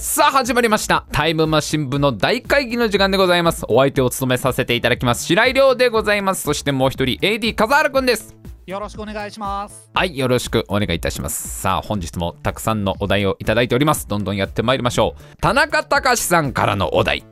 [0.00, 1.06] さあ始まりました。
[1.10, 3.64] タイムマシン部の大会議の時間でございます。
[3.68, 6.42] お相手を務めさせていただきます白井亮でございます。
[6.42, 8.36] そしてもう一人 AD 笠原くんです。
[8.64, 9.90] よろしくお願いします。
[9.92, 11.60] はいよろしくお願いいたします。
[11.62, 14.06] さあ本日もたくさんのお題をいただいております。
[14.06, 15.36] どんどんやってまいりましょう。
[15.38, 17.24] 田中隆さんからのお題。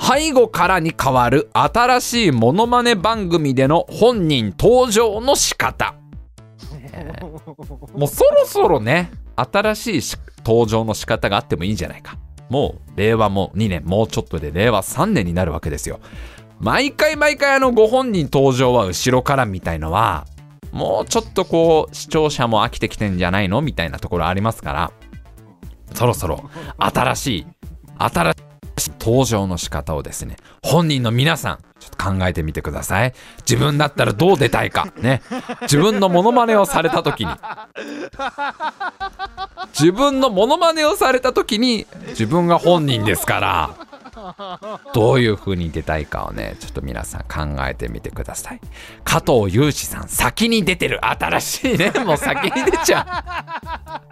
[0.00, 5.94] 背後からに変わる新しいモノマネ番組での本人登場の仕方。
[7.94, 10.00] もうそろそろね新しい
[10.44, 12.18] 登場の仕方があってもいいんじゃないか。
[12.48, 16.00] もう令和も2年もうちょっとで令和3年になるわけですよ。
[16.58, 20.26] 毎回毎回あのご本人登場は後ろからみたいのは
[20.72, 24.92] もうちょっとこう視聴者も飽きてきてんじゃないのみたいなところありますから
[25.94, 26.48] そろそろ
[26.78, 27.46] 新しい
[27.98, 28.32] 新
[28.78, 31.58] しい登場の仕方をですね本人の皆さん
[31.96, 33.14] 考えてみてください。
[33.40, 34.92] 自分だったらどう出たいか。
[34.98, 35.22] ね。
[35.62, 37.30] 自分のモノマネをされた時に。
[39.78, 43.70] 自分のモノマネをされた時に自分が本人ですから
[44.94, 48.60] どういう風に出たいかをねちょっと皆さん考えてみてください。
[49.04, 51.04] 加藤雄志さん先に出てる。
[51.04, 51.92] 新しいね。
[52.04, 53.24] もう先に出ちゃ
[54.02, 54.06] う。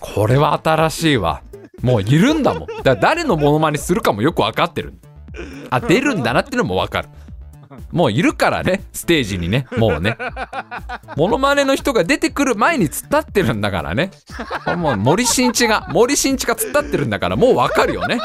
[0.00, 1.42] これは新しいわ。
[1.82, 2.68] もういるんだもん。
[2.82, 4.94] だ誰のモノマネするかもよく分かってる。
[5.74, 7.08] あ出るんだなってのも分かる。
[7.90, 10.16] もういるからねステージにねもうね。
[11.16, 14.10] モノマネの人が出てくる前に突っ立ってるんだからね。
[14.76, 18.18] もう森進一が森進一が突っ立ってるんだからもう分かるよね。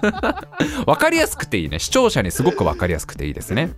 [0.86, 1.78] 分かりやすくていいね。
[1.78, 3.74] 視聴者にすごく分かりやすくていいですね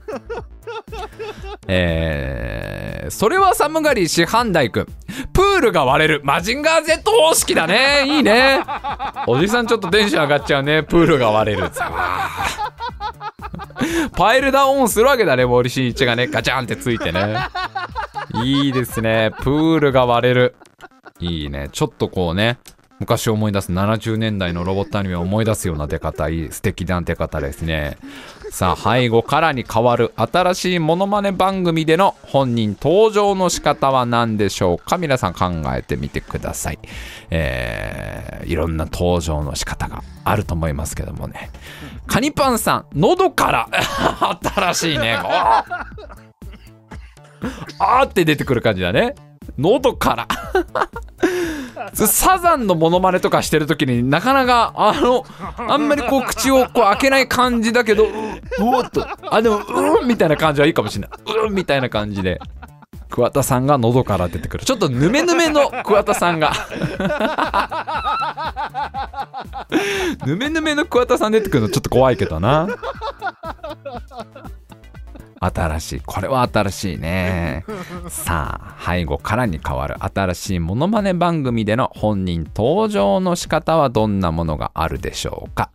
[1.69, 4.87] えー、それは寒がり師範大君。
[5.33, 6.21] プールが割れる。
[6.25, 8.05] マジンガー Z 方式だね。
[8.07, 8.61] いいね。
[9.27, 10.83] おじさんちょっとテンション上がっちゃうね。
[10.83, 11.71] プールが割れる。
[14.17, 16.27] パイルダウンするわけだね森進一がね。
[16.27, 17.37] ガチャンってついてね。
[18.45, 19.33] いいですね。
[19.39, 20.55] プールが割れる。
[21.21, 21.69] いいね。
[21.73, 22.59] ちょっとこうね
[22.99, 27.99] 昔思い出す70年代のロボットアニメを思い出すような出方いい素敵な出方ですね。
[28.53, 34.99] さあ背後からに変わる新しいモノマネ番組での本人登場の仕方は何でしょうか？
[34.99, 36.79] 皆さん考えてみてください。
[37.31, 41.51] えー、いろんな登場の仕方があると思いますけどもね。
[42.07, 43.69] カニパンさん喉から。
[44.55, 45.15] 新しいね。
[45.15, 49.15] あーって出てくる感じだね。
[49.57, 50.29] 喉から。
[51.95, 55.25] サザンのモノマネとかしてる時になかなかあの
[55.57, 58.13] あんまりこう口をこう開けない感じだけどうう
[58.61, 59.07] おっと。
[59.31, 61.47] あでもうんみたいな感じはいいかもしれない。
[61.47, 62.41] うんみたいな感じで
[63.11, 64.65] 桑田さんが喉から出てくる。
[64.65, 66.53] ちょっとヌメヌメの桑田さんが。
[70.25, 72.69] ヌメヌメの桑田さん出てくるのちょっと怖いけどな。
[75.47, 76.01] 新しい。
[76.01, 77.65] これは新しいね。
[78.09, 85.71] さあ背後からに変わる新しいモノマネ番組での本人登場の仕方はどんなものがあるでしょうか。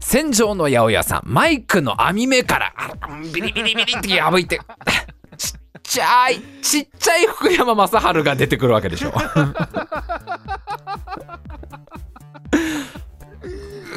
[0.00, 1.22] 戦場の八百屋さん。
[1.24, 2.90] マイクの網目からあ
[3.32, 4.58] ビリビリビリって破いて
[5.36, 5.52] ちっ
[5.82, 9.12] ちゃいちっちゃい福山雅治が出てくるわけでしょ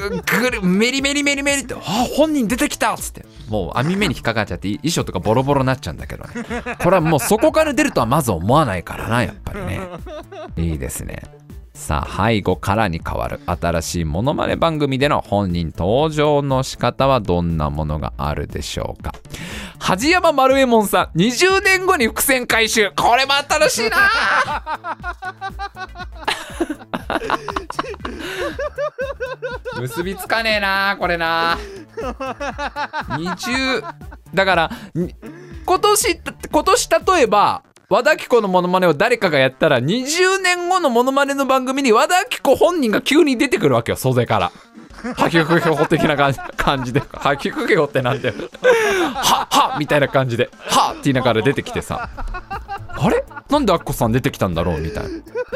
[0.09, 1.80] ぐるメリメリメリメリって「あ
[2.16, 3.25] 本人出てきた!」っつって。
[3.50, 6.44] もう網目に引っかかっちゃって衣装とかボロボロになっちゃうんだけどね。
[6.81, 9.81] これはもうそこから出るとはまず思わないからなやっぱりね。
[10.58, 11.22] いいですね。
[11.74, 13.40] さあ背後からに変わる。
[13.46, 19.14] 新しいモノマネ番組での本人登場の仕方はどんなものがあるでしょうか。
[19.84, 23.98] 恥山丸右衛門さん20年後に伏線回収これも新しいな。
[29.82, 31.58] 結びつかねえなこれな。
[33.10, 33.84] 20
[34.34, 35.14] だからに
[35.66, 44.50] 今年今年例えば和田アキ子のモノマネを誰かがやったら20年後のモノマネの番組に和田アキ子本人が急に出てくるわけよ袖から。
[45.18, 48.35] ハキフケホ的な感じ感じでハキフケホってなんだよ
[49.16, 52.09] ははみたいな感じではって言いながら出てきてさ
[52.96, 53.25] あれ？
[53.50, 55.09] なんでアッコさん出てきたんだろうみたいな。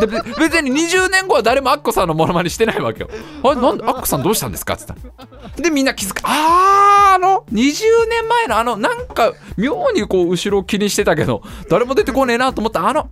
[0.06, 0.08] で
[0.40, 3.10] 別に20年後は誰もアッコさんのモノマネしてないわけよ。
[3.44, 3.56] あれ？
[3.56, 4.74] なんでアッコさんどうしたんですか？
[4.74, 6.22] って言ったでみんな気づく。
[6.24, 13.10] あーあの20年前のあのなんか妙にこう後ろを気にしてたけど誰も出てこねえなと思ったあの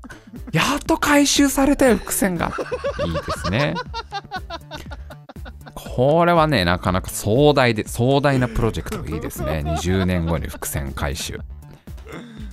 [0.52, 2.52] やっと回収されたよ伏線が。
[3.06, 3.76] いいですね。
[5.96, 9.64] これはねなかなか壮大で壮大なプロジェクトがいいですね。
[9.66, 11.40] 20年後に伏線回収。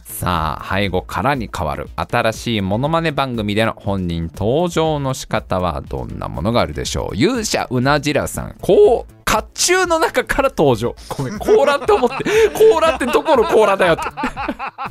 [0.05, 7.17] さあ背後からに変わる新しいモノマネ番組での本人登場の仕方はどんなものがあるでしょう。
[7.17, 10.95] 勇者うなじらさんこう甲冑の中から登場。
[11.17, 14.03] ごめん甲羅って思って甲羅ってどこの甲羅だよって。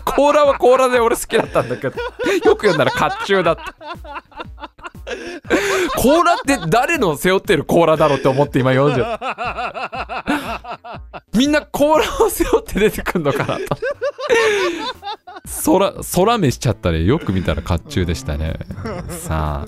[0.03, 1.95] 甲羅は甲羅で俺好きだったんだけど。
[2.43, 3.61] よく読んだら甲冑だって。
[5.95, 9.19] 甲羅って誰の背負ってる甲羅だろうって思って今40
[11.38, 13.63] みんな甲羅を背負って出てくんのかなと。
[15.65, 17.03] 空空目しちゃったね。
[17.03, 18.55] よく見たら甲冑でしたね。
[19.07, 19.67] さ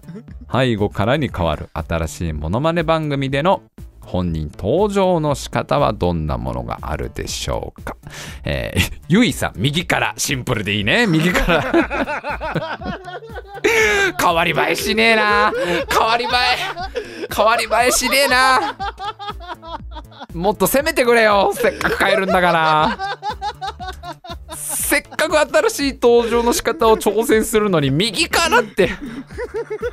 [0.50, 3.62] あ 背後からに変わる新しいモノマネ番組での
[4.06, 7.96] 本人登場の仕方はどんなものがあるでしょうか？
[8.44, 11.08] えー、ゆいさん右からシンプルでいいね。
[11.08, 13.00] 右から。
[14.20, 15.52] 変わり映えしねえな。
[15.90, 16.30] 変わり映え
[17.36, 18.76] 変わり映えしねえな。
[20.34, 21.52] もっと攻めてくれよ。
[21.54, 22.98] せっかく帰るんだから。
[24.56, 28.92] せっかく新しい登場の仕方を挑戦するのに右からって。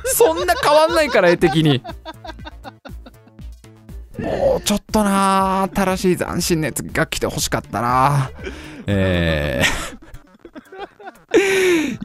[0.05, 1.81] そんな変わんないから絵的に。
[4.21, 8.31] もうちょっとな新しい斬新熱が来てほしかったな。
[8.87, 10.01] えー。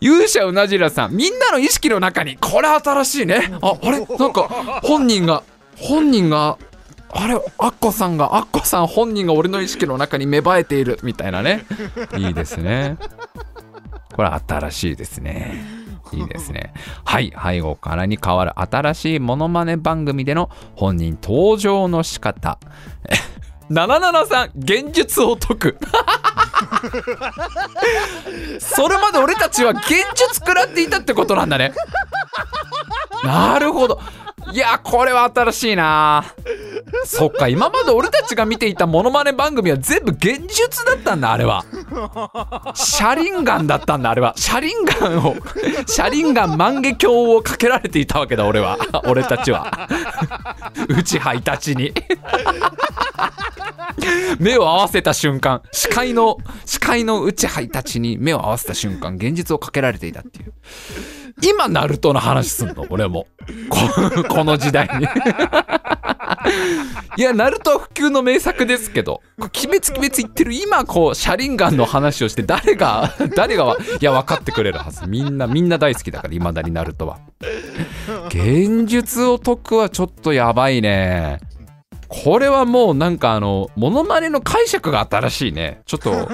[0.01, 3.51] 勇者うなじらさんみんなの意識の中にこれ新しいね。
[3.61, 3.99] ああれ？
[3.99, 4.49] なんか
[4.83, 5.43] 本人が
[5.77, 6.59] 本人が
[7.11, 7.35] あれ？
[7.35, 11.67] アッコさんがアッコさん本人が俺の意識の中に芽生えているみたいなね。
[12.17, 12.99] いいですね。
[14.15, 15.76] これ新しいですね
[16.13, 16.73] いいですね。
[17.05, 17.33] はい。
[17.43, 22.59] 背後からに変わる新しいモノマネ番組での本人登場の仕方。
[23.71, 25.79] 773現実を解く。
[28.61, 31.73] それまで俺たちは現実食らっていたってことなんだね。
[33.25, 34.01] なるほど。
[34.53, 36.25] いやこれは新しいな。
[37.07, 41.65] そっか今まで俺たちが見ていたモノマネ番組は全部現実だったんだあれは。
[42.75, 44.35] 車輪ガンだったんだあれは。
[44.37, 45.37] 車輪ガンを
[45.87, 48.79] 車輪ガン万華鏡をかけられていたわけだ俺は。
[49.07, 49.89] 俺たちは。
[50.89, 51.93] 内ハイたちに。
[54.39, 60.53] 目を合わせた瞬間視界の視界の内ハイたちに目を合わせた瞬間現実をかけられていたっていう。
[61.43, 62.87] 今ナルトの話すんの？
[62.91, 63.27] 俺も。
[63.69, 63.79] こ
[64.29, 65.07] この時代に
[67.17, 75.07] いやナルトは普及の名作ですけど鬼滅鬼滅言ってる今こうシャリンガンの話をして誰が 誰がいや分かってくれるはず。
[75.07, 77.19] みんなみんな大好きだからいまだにナルトは。
[78.29, 81.39] 現実を解くはちょっとやばいね
[82.09, 85.83] これはもうなんかあのモノマネの解釈が新しいね。
[85.87, 86.29] ちょっと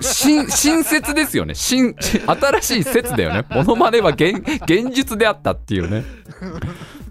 [0.00, 1.54] 新新説ですよね。
[1.54, 1.94] 新
[2.26, 3.44] 新しい説だよね。
[3.50, 6.04] モノマネは現現実であったっていうね。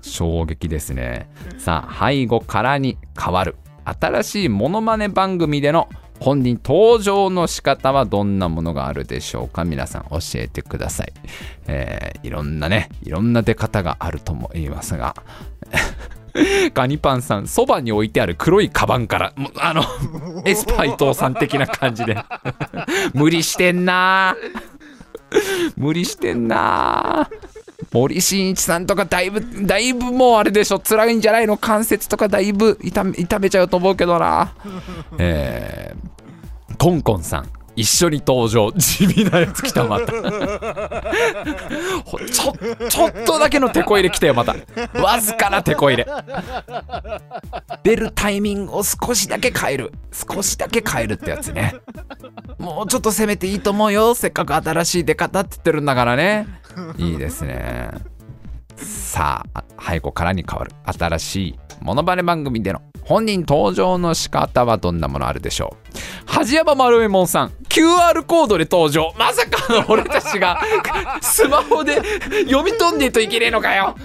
[0.01, 1.29] 衝撃ですね。
[1.57, 3.55] さあ背後からに変わる。
[3.85, 5.89] 新しいモノマネ番組での
[6.19, 9.65] 本人登場の仕方はどんなものがあるでしょうか？
[9.65, 11.11] 皆さん教えてください、
[11.67, 15.15] えーいろんなねいろんな出方があると思いますが
[16.73, 19.83] ガニパンさんそばに置いてある黒いカバンからあの
[20.45, 22.17] エスパイトーさん的な感じで。
[23.13, 24.35] 無理してんな。
[25.77, 27.29] 無理してんな。
[27.91, 30.79] 森進一さんとかだいぶだいぶもうあれでしょ。
[30.79, 31.57] 辛いんじゃないの？
[31.57, 34.53] 関節とかだいぶ痛め痛めちゃうと思うけどな。
[35.19, 38.71] えー、コンコンさん一緒に登場。
[38.73, 40.11] 地味なやつ来たまた。
[40.13, 42.53] ちょ
[42.89, 44.55] ちょっとだけのテこ入れ来たよまた。
[45.01, 46.07] わずかなテこ入れ。
[47.83, 49.91] 出るタイミングを少しだけ変える。
[50.11, 51.75] 少しだけ変えるってやつね。
[52.59, 54.13] もうちょっと攻めていいと思うよ。
[54.13, 56.47] せっかく新しい出方って言ってるんだからね。
[56.97, 57.89] いいですね。
[58.75, 60.71] さあ背後からに変わる。
[60.85, 65.82] 新しいモノバネ番組での本人登場の仕方はどんなものあるでしょう。
[66.33, 69.13] 恥山丸右衛門さん QR コードで登場。
[69.19, 70.59] まさかの俺たちが
[71.21, 72.01] スマホで
[72.45, 73.95] 読み取んねえといけねえのかよ。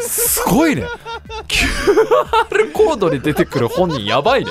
[0.00, 0.82] すごいね。
[1.46, 4.50] QR コードで出てくる本人やばいね。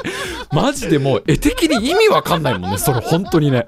[0.54, 3.02] マジでもう絵的に意味わかんないもんねそれ。
[3.02, 3.68] 本当にね。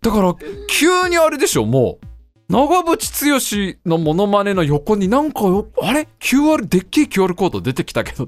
[0.00, 0.34] だから
[0.70, 2.06] 急にあれでしょもう
[2.50, 8.24] 長渕剛のモノマネの横になんかよあれ？QR でっけえ QR コード出てきたけど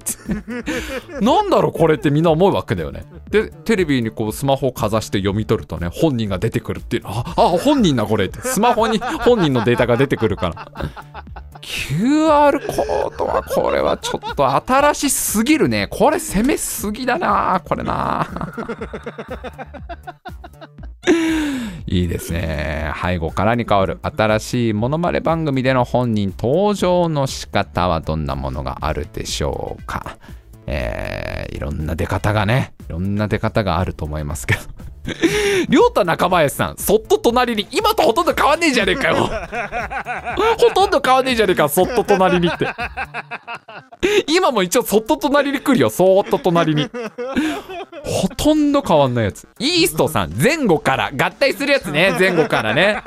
[1.21, 3.03] なんだろうこれってみんな思うわけだよね。
[3.31, 7.03] でテレビにこうスマホをかざして読み取るとね本人が出てくるっていう。
[7.05, 8.41] ああ本人だこれって。
[8.43, 10.71] スマホに本人のデータが出てくるから。
[11.61, 15.87] QR コードはこれはちょっと新しすぎるね。
[15.89, 18.27] これ攻めすぎだなこれな。
[21.87, 22.93] いいですね。
[23.01, 30.17] 背後からに変わる新しいモノマネ番組での本人登場の仕方はどんなものがあるでしょうか。
[30.67, 34.61] えー、いろんな出方がねいろんな出方があると思いますけど。
[35.67, 37.67] りょうた中林さんそっと隣に。
[37.71, 39.29] 今とほとんど変わんねえじゃねえかよ。
[40.57, 42.67] ほとんど変わんねえじゃねえかそっと隣にって。
[44.27, 46.89] 今も一応そっと隣に来るよそっと隣に。
[48.03, 49.47] ほとんど変わんないやつ。
[49.59, 52.15] イーストさん前後から合体するやつね。
[52.19, 53.01] 前後からね。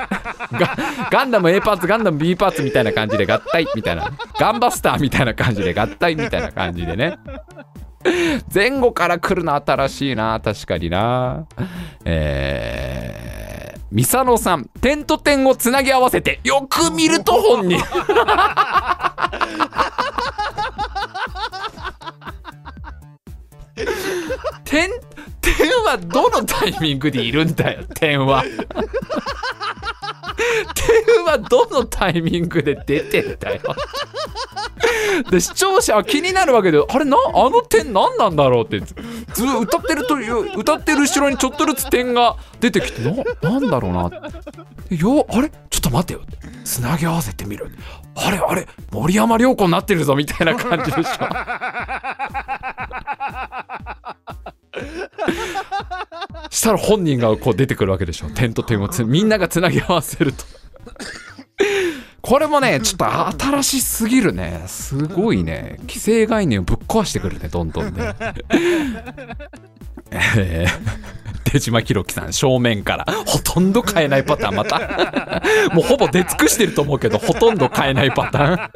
[1.11, 4.11] ガンダム A パーツガンダム B パーツみたいな感じで合体みたいな。
[4.39, 7.19] ガンバスターみたいな感じで合体みたいな感じでね。
[8.53, 10.41] 前後から来るの新しいな。
[10.41, 11.47] 確かにな。
[12.05, 17.81] えー、ミサノさん点と点をつなぎ合わせてよく見ると本人。
[24.65, 24.91] 点
[25.41, 28.45] 点はどのタイミングでいるんだよ点は。
[30.75, 33.61] 点はどのタイミングで出てんだよ。
[35.31, 44.11] で視聴者は気になるわけであれなあの点何なんだろうってずっと歌ってるという歌ってる後ろにちょっとずつ点が出てきてななんだろうな。
[44.97, 45.51] よあれ？
[45.71, 46.21] ちょっと待てよ。
[46.65, 47.71] つなぎ合わせてみる。
[48.17, 51.13] あれあれ森山良子になってるぞみたいな感じでしょ。
[56.51, 58.31] したら本人がこう出てくるわけでしょ。
[58.31, 60.45] 点と点をつみんながつなぎ合わせると。
[62.25, 63.07] これもねちょっと
[63.45, 64.63] 新しすぎるね。
[64.67, 65.79] すごいね。
[65.87, 68.15] 既成概念をぶっ壊してくるねどんどんね。
[70.11, 70.71] えー、
[71.45, 73.05] 手島ひろきさん正面から。
[73.27, 75.43] ほとんど変えないパターンまた。
[75.75, 78.71] もうほぼ出尽くしてると思うけどほとんど変えないパターン。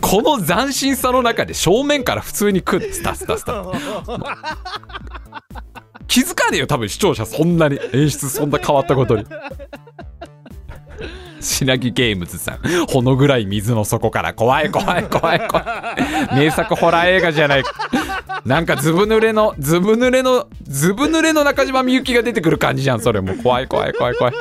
[0.00, 2.92] この斬新さの中で正面から普通に来る。
[2.92, 3.62] スタスタスタ。
[6.08, 7.78] 気づかねえよ多分視聴者そんなに。
[7.92, 9.24] 演出そんな変わったことに
[11.42, 12.86] 品木ゲームズさん。
[12.86, 14.32] ほのぐらい水の底から。
[14.32, 15.62] 怖い怖い怖い怖
[16.32, 16.36] い。
[16.36, 17.64] 名作ホラー映画じゃない。
[18.44, 23.00] なんかずぶ濡れのずぶ濡れのずぶ濡れの中島みゆきが出てくる感じじゃん。
[23.00, 23.34] それも。
[23.34, 24.34] 怖い怖い怖い怖い。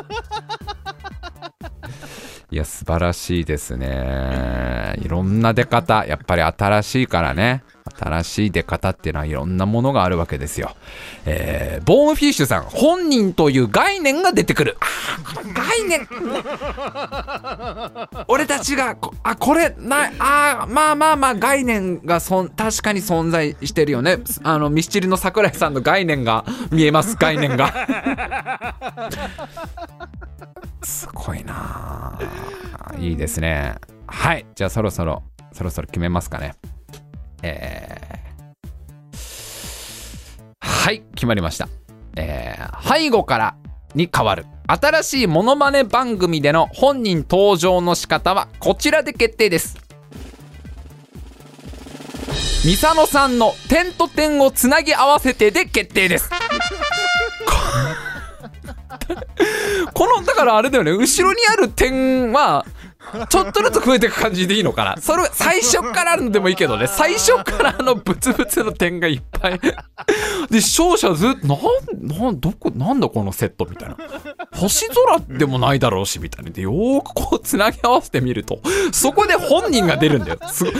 [2.51, 4.96] いや素晴らしいですね。
[5.01, 6.05] いろんな出方。
[6.05, 7.63] やっぱり新しいからね。
[8.00, 10.76] 新しい出方っていうのはいろんなものがあるわけですよ。
[11.26, 14.78] えー、ボーンフィッシュさん、本人という概念が出てくる。
[15.54, 16.08] 概念
[18.28, 24.20] 俺たちが、あ、これ、な、あ、まあまあまあ、概念がそん、確かに存在してるよね。
[24.44, 27.74] あの、ミスチルの桜井さんの概念が見えます、概念が。
[30.84, 32.18] すごいな
[32.74, 33.76] あいいですね。
[34.08, 34.46] はい。
[34.56, 35.24] じゃあそろそろ、
[35.54, 36.56] そろそろ決めますかね。
[37.44, 41.68] えー、はい決まりました、
[42.16, 43.56] えー、背後から
[43.96, 49.78] に変わる新しいモノマネ番組での本人登場の仕方はこちらで決定です。
[52.64, 56.30] ミサノさんの点と点をつなぎ合わせてで決定です。
[59.94, 60.92] このだからあれだよね。
[60.92, 62.66] 後ろにある点は
[63.30, 64.98] ちょっとずつ増えていく感じでいいのかな。
[64.98, 66.88] それ最初からあるのでもいいけどね。
[66.88, 69.60] 最初からあのブツブツの点がいっぱい。
[70.50, 71.58] で視聴者ずっとなん
[72.08, 73.98] なんどこなんだこのセットみたいな。
[74.53, 76.51] 星空でもないだろうしみたいな。
[76.51, 78.60] でよーくこうつなぎ合わせてみると。
[78.91, 80.39] そこで本人が出るんだよ。
[80.51, 80.72] すご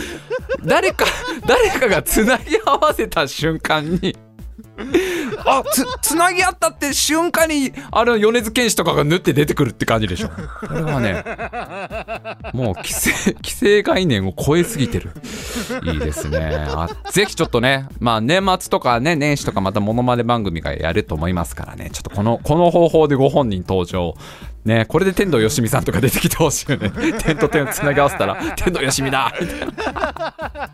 [0.64, 1.04] 誰か
[1.46, 4.16] 誰かがつなぎ合わせた瞬間に。
[5.44, 10.28] あつつなぎ合ったって瞬間にあの米津玄師とかが縫って出てくるって感じでしょ。
[10.28, 11.24] これはね
[12.52, 15.12] もう規制規制概念を超えすぎてる。
[15.84, 16.66] いいですね。
[16.70, 21.90] あぜひちょっとねまあ年末とかね年始とかまたモノマネ番組がやると思いますからね。
[21.92, 24.14] ちょっとこのこの方法でご本人登場
[24.64, 30.70] ねこれで天童よしみさんとか出てきてほしいよね 点と点をつなぎ合わせたら天童よしみだみたいな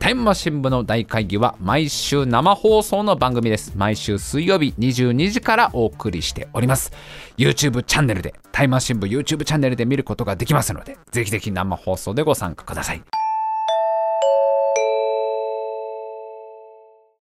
[0.00, 3.72] タイムマシン部の大会議は毎週生放送の番組です。
[3.76, 6.92] 毎週水曜日22時からお送りしております。
[7.36, 13.17] YouTube チャンネルで、タイムマシン部 YouTube チャンネルで見ることができますので、ぜひぜひ生放送でご参加ください。